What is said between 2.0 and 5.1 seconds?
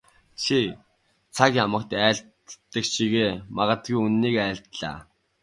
айлддаг шигээ мадаггүй үнэнийг айлдлаа.